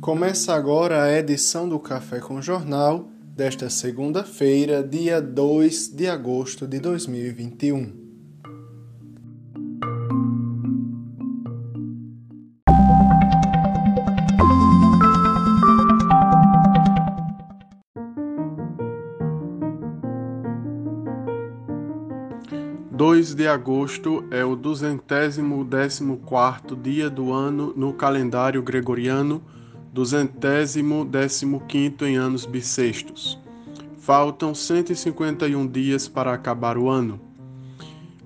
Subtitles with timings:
[0.00, 6.80] Começa agora a edição do Café com Jornal desta segunda-feira, dia 2 de agosto de
[6.80, 7.99] 2021.
[23.00, 29.42] Dois de agosto é o duzentésimo décimo quarto dia do ano no calendário gregoriano
[29.90, 33.40] duzentésimo décimo quinto em anos bissextos.
[33.96, 37.18] Faltam 151 dias para acabar o ano.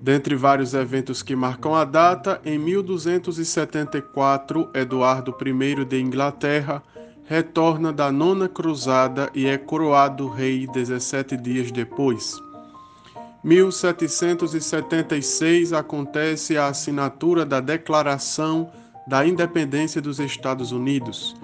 [0.00, 6.82] Dentre vários eventos que marcam a data, em 1274, Eduardo I de Inglaterra
[7.26, 12.40] retorna da nona cruzada e é coroado rei 17 dias depois.
[13.44, 18.70] 1776 acontece a assinatura da Declaração
[19.04, 21.34] da Independência dos Estados Unidos.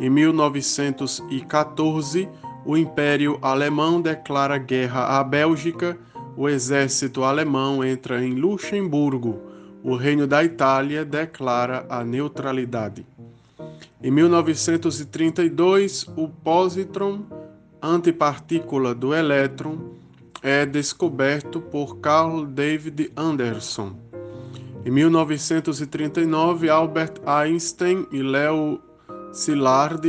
[0.00, 2.28] Em 1914,
[2.66, 5.96] o Império Alemão declara guerra à Bélgica,
[6.36, 9.40] o exército alemão entra em Luxemburgo,
[9.84, 13.06] o Reino da Itália declara a neutralidade.
[14.02, 17.20] Em 1932, o positron,
[17.80, 20.02] antipartícula do elétron,
[20.44, 23.96] é descoberto por Carl David Anderson.
[24.84, 28.78] Em 1939, Albert Einstein e Leo
[29.32, 30.06] Szilard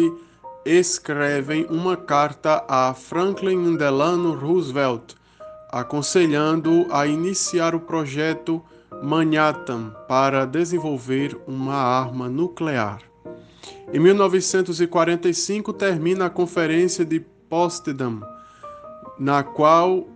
[0.66, 5.16] escrevem uma carta a Franklin Delano Roosevelt,
[5.72, 8.62] aconselhando a iniciar o projeto
[9.02, 13.00] Manhattan para desenvolver uma arma nuclear.
[13.94, 18.20] Em 1945 termina a Conferência de Potsdam,
[19.18, 20.10] na qual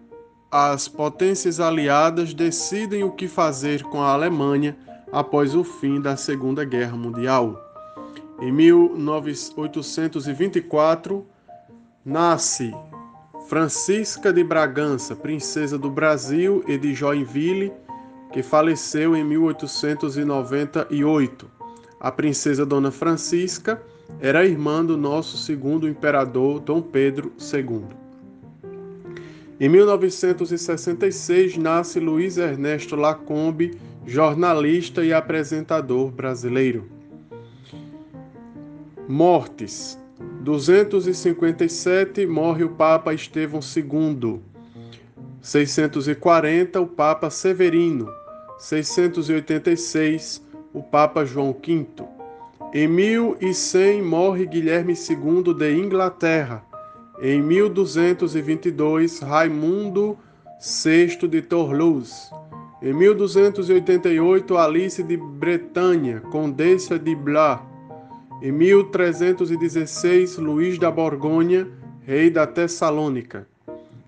[0.51, 4.75] as potências aliadas decidem o que fazer com a Alemanha
[5.11, 7.63] após o fim da Segunda Guerra Mundial.
[8.41, 11.23] Em 1824,
[12.03, 12.73] nasce
[13.47, 17.71] Francisca de Bragança, princesa do Brasil e de Joinville,
[18.31, 21.51] que faleceu em 1898.
[21.99, 23.83] A princesa Dona Francisca
[24.19, 28.08] era irmã do nosso segundo imperador Dom Pedro II.
[29.59, 36.87] Em 1966 nasce Luiz Ernesto Lacombe, jornalista e apresentador brasileiro.
[39.05, 39.99] Mortes.
[40.41, 44.39] 257 morre o Papa Estevão II.
[45.41, 48.09] 640 o Papa Severino.
[48.59, 50.41] 686
[50.73, 51.85] o Papa João V.
[52.73, 56.68] Em 1100 morre Guilherme II de Inglaterra.
[57.21, 60.17] Em 1222 Raimundo
[60.61, 62.31] VI de Toulouse.
[62.81, 67.59] Em 1288 Alice de Bretanha, Condessa de Blois.
[68.41, 71.67] Em 1316, Luís da Borgonha,
[72.05, 73.45] rei da Tessalônica.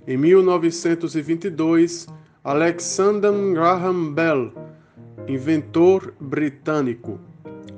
[0.08, 2.08] Em 1922,
[2.42, 4.54] Alexander Graham Bell,
[5.28, 7.20] inventor britânico.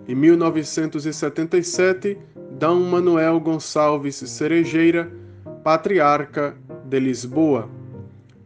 [0.07, 2.19] Em 1977,
[2.51, 2.67] D.
[2.67, 5.22] Manuel Gonçalves Cerejeira,
[5.63, 7.69] patriarca de Lisboa.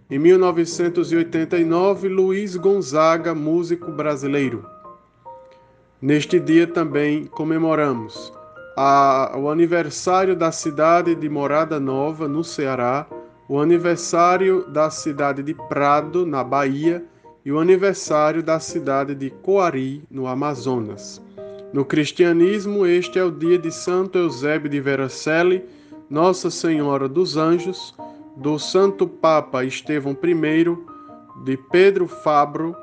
[0.09, 4.65] Em 1989, Luiz Gonzaga, músico brasileiro.
[5.99, 8.31] Neste dia também comemoramos
[8.77, 13.07] a, o aniversário da cidade de Morada Nova, no Ceará,
[13.49, 17.03] o aniversário da cidade de Prado, na Bahia,
[17.43, 21.19] e o aniversário da cidade de Coari, no Amazonas.
[21.73, 25.65] No cristianismo, este é o dia de Santo Eusébio de Vercelli,
[26.09, 27.93] Nossa Senhora dos Anjos,
[28.37, 32.73] do Santo Papa Estevão I, de Pedro Fabro,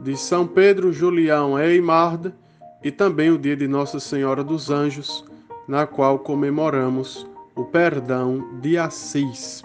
[0.00, 2.34] de São Pedro Julião Eimard
[2.82, 5.24] e também o dia de Nossa Senhora dos Anjos,
[5.66, 9.62] na qual comemoramos o perdão de Assis.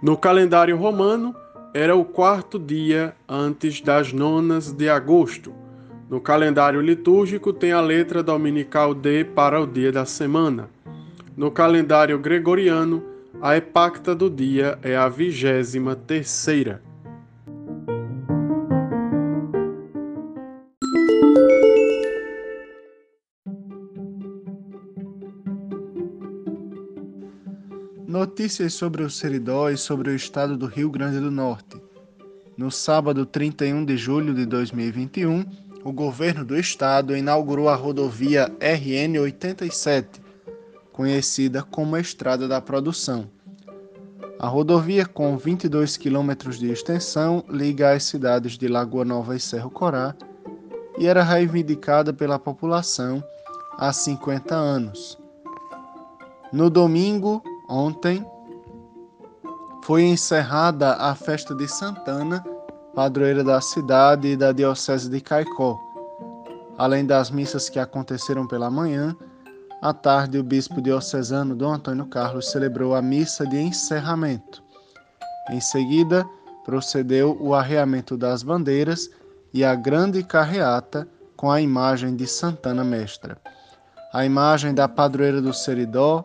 [0.00, 1.34] No calendário romano,
[1.74, 5.52] era o quarto dia antes das nonas de agosto.
[6.08, 10.75] No calendário litúrgico, tem a letra dominical D para o dia da semana.
[11.36, 13.04] No calendário gregoriano,
[13.42, 16.82] a epacta do dia é a vigésima terceira.
[28.08, 31.76] Notícias sobre o Seridó e sobre o estado do Rio Grande do Norte.
[32.56, 35.44] No sábado 31 de julho de 2021,
[35.84, 40.24] o governo do estado inaugurou a rodovia RN 87,
[40.96, 43.28] conhecida como Estrada da Produção.
[44.38, 49.70] A rodovia, com 22 quilômetros de extensão, liga as cidades de Lagoa Nova e Cerro
[49.70, 50.14] Corá
[50.98, 53.22] e era reivindicada pela população
[53.76, 55.18] há 50 anos.
[56.50, 58.24] No domingo, ontem,
[59.82, 62.42] foi encerrada a festa de Santana,
[62.94, 65.78] padroeira da cidade e da Diocese de Caicó.
[66.78, 69.14] Além das missas que aconteceram pela manhã,
[69.80, 74.62] à tarde o bispo diocesano Dom Antônio Carlos celebrou a missa de encerramento.
[75.50, 76.26] Em seguida,
[76.64, 79.10] procedeu o arreamento das bandeiras
[79.52, 81.06] e a grande carreata
[81.36, 83.38] com a imagem de Santana Mestra.
[84.12, 86.24] A imagem da padroeira do Seridó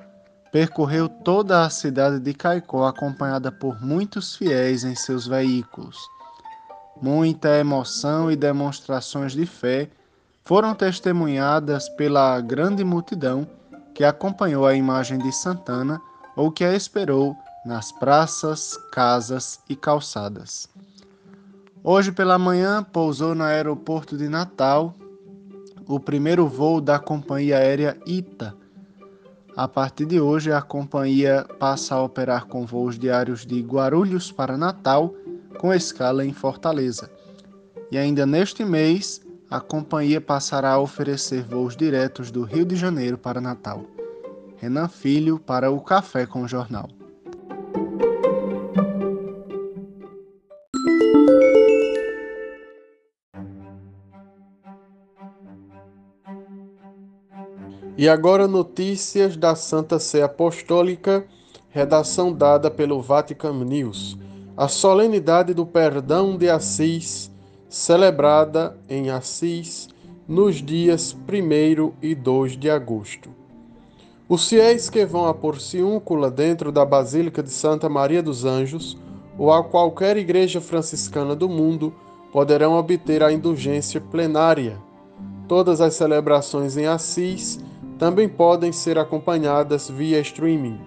[0.51, 5.97] percorreu toda a cidade de Caicó acompanhada por muitos fiéis em seus veículos.
[7.01, 9.89] Muita emoção e demonstrações de fé
[10.43, 13.47] foram testemunhadas pela grande multidão
[13.93, 16.01] que acompanhou a imagem de Santana
[16.35, 17.35] ou que a esperou
[17.65, 20.67] nas praças, casas e calçadas.
[21.83, 24.95] Hoje pela manhã pousou no aeroporto de Natal
[25.87, 28.55] o primeiro voo da companhia aérea ITA.
[29.55, 34.57] A partir de hoje, a companhia passa a operar com voos diários de Guarulhos para
[34.57, 35.13] Natal,
[35.59, 37.11] com escala em Fortaleza.
[37.91, 43.17] E ainda neste mês, a companhia passará a oferecer voos diretos do Rio de Janeiro
[43.17, 43.83] para Natal.
[44.55, 46.87] Renan Filho para o Café com o Jornal.
[57.97, 61.25] E agora notícias da Santa Sé Apostólica,
[61.69, 64.17] redação dada pelo Vatican News.
[64.55, 67.29] A solenidade do perdão de Assis
[67.71, 69.87] celebrada em Assis
[70.27, 73.29] nos dias 1 e 2 de agosto.
[74.27, 78.97] Os fiéis que vão a Porciúncula dentro da Basílica de Santa Maria dos Anjos
[79.37, 81.95] ou a qualquer igreja franciscana do mundo
[82.33, 84.77] poderão obter a indulgência plenária.
[85.47, 87.57] Todas as celebrações em Assis
[87.97, 90.77] também podem ser acompanhadas via streaming.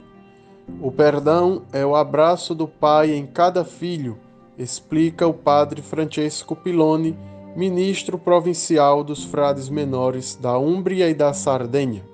[0.82, 4.19] O perdão é o abraço do Pai em cada filho
[4.59, 7.17] explica o padre Francesco Piloni,
[7.56, 12.05] ministro provincial dos frades menores da Úmbria e da Sardenha.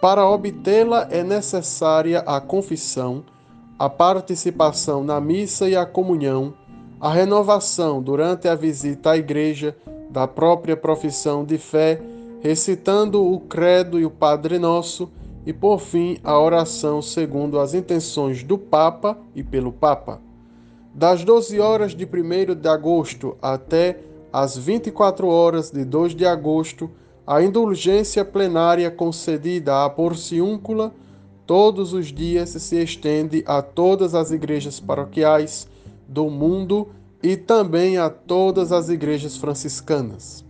[0.00, 3.24] Para obtê-la é necessária a confissão,
[3.78, 6.54] a participação na missa e a comunhão,
[7.00, 9.76] a renovação durante a visita à igreja
[10.10, 12.00] da própria profissão de fé,
[12.40, 15.10] recitando o Credo e o Padre Nosso,
[15.46, 20.20] e por fim a oração segundo as intenções do Papa e pelo Papa.
[20.94, 24.00] Das 12 horas de 1 de agosto até
[24.30, 26.90] as 24 horas de 2 de agosto,
[27.26, 30.92] a indulgência plenária concedida à Porciúncula
[31.46, 35.66] todos os dias se estende a todas as igrejas paroquiais
[36.06, 36.88] do mundo
[37.22, 40.44] e também a todas as igrejas franciscanas.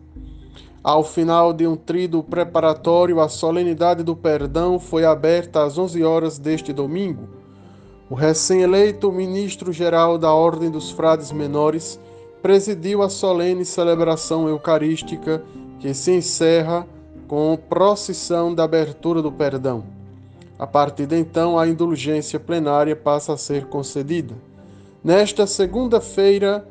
[0.82, 6.38] Ao final de um trido preparatório, a solenidade do perdão foi aberta às 11 horas
[6.38, 7.41] deste domingo
[8.12, 11.98] o recém-eleito ministro-geral da Ordem dos Frades Menores
[12.42, 15.42] presidiu a solene celebração eucarística
[15.80, 16.86] que se encerra
[17.26, 19.84] com procissão da abertura do perdão.
[20.58, 24.34] A partir de então, a indulgência plenária passa a ser concedida.
[25.02, 26.68] Nesta segunda-feira,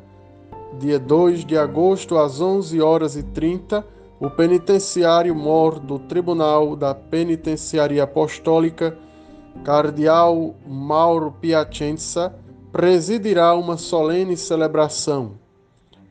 [0.79, 3.83] dia 2 de agosto, às 11 horas e 30,
[4.19, 8.95] o penitenciário mor do Tribunal da Penitenciaria Apostólica
[9.63, 12.33] Cardeal Mauro Piacenza
[12.71, 15.33] presidirá uma solene celebração.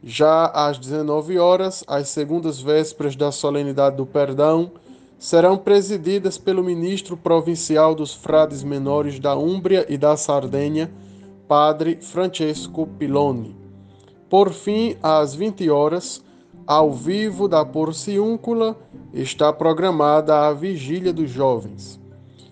[0.04, 4.70] Já às 19 horas, as segundas vésperas da solenidade do perdão
[5.18, 10.90] serão presididas pelo ministro provincial dos frades menores da Úmbria e da Sardenha,
[11.49, 13.56] padre Francesco Piloni.
[14.28, 16.23] Por fim, às 20 horas,
[16.64, 18.76] ao vivo da Porciúncula,
[19.12, 22.00] está programada a Vigília dos Jovens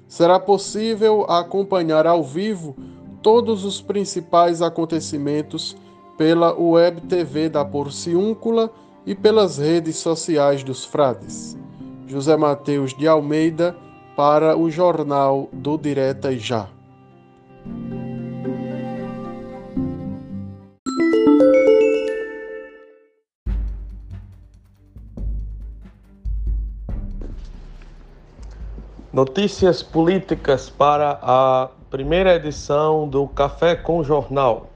[0.08, 2.74] será possível acompanhar ao vivo
[3.22, 5.76] todos os principais acontecimentos
[6.16, 8.72] pela web TV da Porciúncula
[9.06, 11.56] e pelas redes sociais dos frades.
[12.06, 13.76] José Mateus de Almeida
[14.16, 16.77] para o Jornal do Direta e Já.
[29.18, 34.70] Notícias políticas para a primeira edição do Café com Jornal.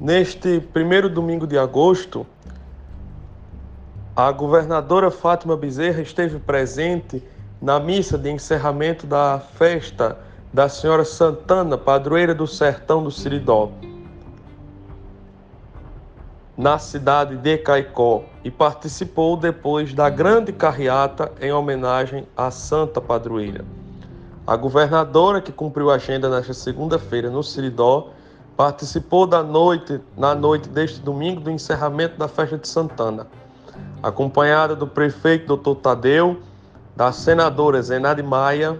[0.00, 2.26] Neste primeiro domingo de agosto,
[4.16, 7.22] a governadora Fátima Bezerra esteve presente
[7.62, 10.18] na missa de encerramento da festa
[10.52, 13.70] da Senhora Santana, padroeira do sertão do Siridó,
[16.56, 23.64] na cidade de Caicó, e participou depois da grande carreata em homenagem à Santa Padroeira.
[24.46, 28.10] A governadora, que cumpriu a agenda nesta segunda-feira no Siridó,
[28.56, 33.26] participou da noite, na noite deste domingo do encerramento da festa de Santana,
[34.02, 35.74] acompanhada do prefeito Dr.
[35.80, 36.40] Tadeu,
[36.94, 38.78] da senadora Zenade Maia,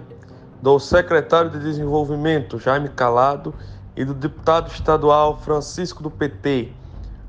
[0.62, 3.52] do secretário de Desenvolvimento Jaime Calado
[3.94, 6.72] e do deputado estadual Francisco do PT.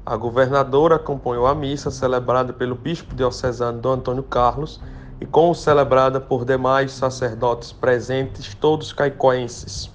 [0.09, 4.79] A governadora acompanhou a missa celebrada pelo bispo diocesano Dom Antônio Carlos
[5.19, 9.91] e como celebrada por demais sacerdotes presentes, todos caicoenses.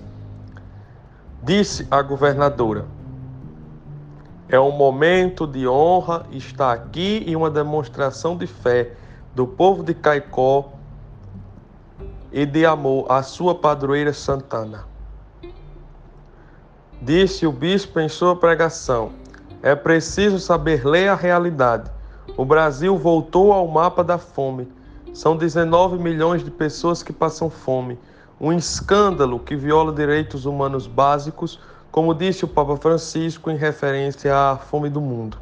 [1.43, 2.85] Disse a governadora:
[4.51, 8.93] É um momento de honra estar aqui e uma demonstração de fé
[9.35, 10.73] do povo de Caicó
[12.31, 14.85] e de amor à sua padroeira Santana.
[17.01, 19.22] Disse o bispo em sua pregação:
[19.63, 21.89] É preciso saber ler a realidade.
[22.37, 24.67] O Brasil voltou ao mapa da fome.
[25.15, 27.97] São 19 milhões de pessoas que passam fome.
[28.41, 31.61] Um escândalo que viola direitos humanos básicos,
[31.93, 35.39] como disse o Papa Francisco em referência à fome do mundo.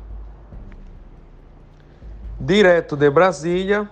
[2.38, 3.88] Direto de Brasília,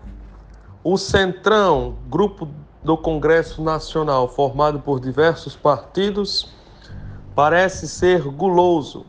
[0.85, 2.49] o Centrão, grupo
[2.82, 6.52] do Congresso Nacional, formado por diversos partidos,
[7.35, 9.06] parece ser guloso.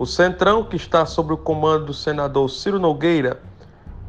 [0.00, 3.38] O Centrão, que está sob o comando do senador Ciro Nogueira,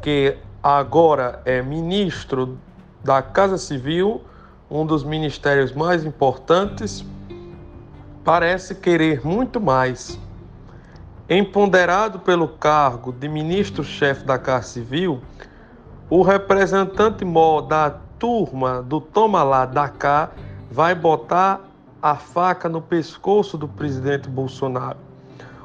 [0.00, 2.58] que agora é ministro
[3.04, 4.22] da Casa Civil,
[4.70, 7.04] um dos ministérios mais importantes,
[8.24, 10.18] parece querer muito mais.
[11.28, 15.20] Empoderado pelo cargo de ministro-chefe da Casa Civil,
[16.08, 20.30] o representante mó da turma do Toma lá, da cá,
[20.70, 21.60] vai botar
[22.00, 25.11] a faca no pescoço do presidente Bolsonaro.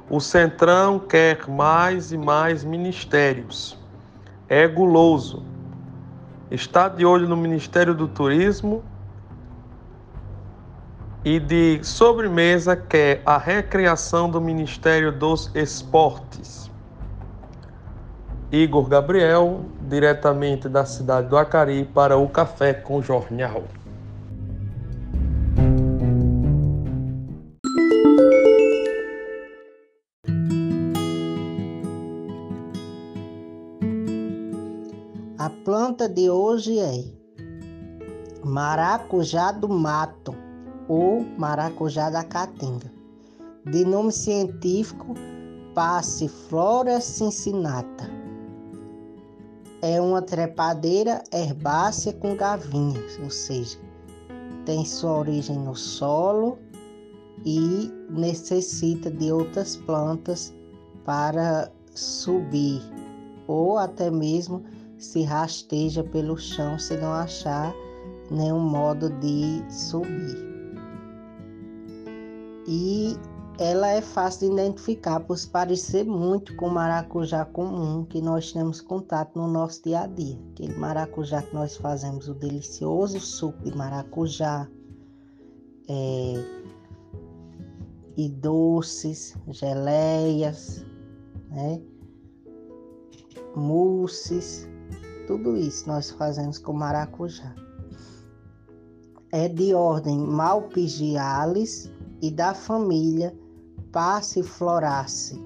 [0.09, 3.77] O Centrão quer mais e mais ministérios.
[4.47, 5.43] É guloso.
[6.49, 8.81] Está de olho no Ministério do Turismo
[11.25, 16.71] e de sobremesa quer a recriação do Ministério dos Esportes.
[18.49, 23.65] Igor Gabriel, diretamente da cidade do Acari, para o Café com Jornal.
[35.39, 37.03] A planta de hoje é
[38.43, 40.33] maracujá do mato
[40.87, 42.91] ou maracujá da caatinga,
[43.63, 45.13] de nome científico
[45.75, 48.09] Passiflora cincinata.
[49.83, 53.77] É uma trepadeira herbácea com gavinhas, ou seja,
[54.65, 56.57] tem sua origem no solo
[57.45, 60.51] e necessita de outras plantas
[61.05, 62.81] para subir,
[63.45, 64.63] ou até mesmo
[64.97, 67.73] se rasteja pelo chão se não achar
[68.31, 70.47] nenhum modo de subir.
[72.67, 73.15] E
[73.59, 78.51] ela é fácil de identificar por se parecer muito com o maracujá comum que nós
[78.51, 80.37] temos contato no nosso dia a dia.
[80.51, 84.67] Aquele maracujá que nós fazemos, o delicioso suco de maracujá,
[85.89, 86.67] é,
[88.17, 90.85] e doces, geleias,
[91.49, 91.81] né?
[93.55, 94.67] mousses,
[95.27, 97.53] tudo isso nós fazemos com maracujá.
[99.31, 101.91] É de ordem Malpighiales
[102.21, 103.37] e da família
[103.91, 105.45] Passifloraceae.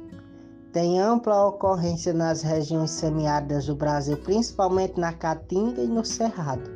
[0.71, 6.69] Tem ampla ocorrência nas regiões semiáridas do Brasil, principalmente na Caatinga e no Cerrado.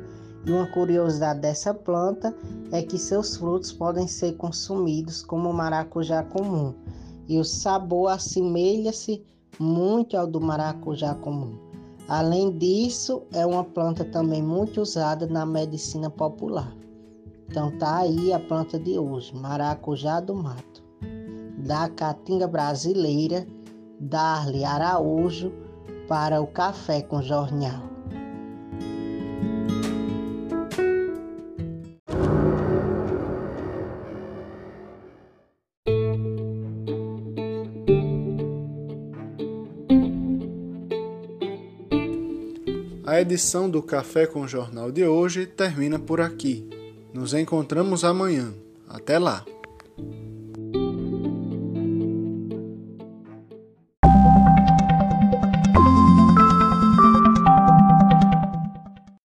[0.44, 2.36] E uma curiosidade dessa planta
[2.72, 6.74] é que seus frutos podem ser consumidos como maracujá comum,
[7.26, 9.24] e o sabor assemelha-se
[9.58, 11.65] muito ao do maracujá comum.
[12.08, 16.72] Além disso, é uma planta também muito usada na medicina popular.
[17.48, 20.86] Então tá aí a planta de hoje, maracujá do mato
[21.66, 23.46] da Caatinga Brasileira,
[23.98, 25.52] Darly Araújo,
[26.06, 27.95] para o Café com Jornal.
[43.16, 46.68] A edição do Café com Jornal de hoje termina por aqui.
[47.14, 48.52] Nos encontramos amanhã.
[48.86, 49.42] Até lá!